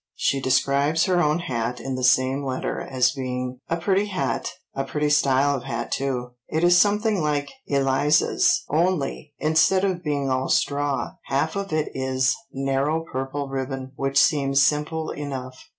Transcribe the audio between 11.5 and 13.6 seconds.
of it is narrow purple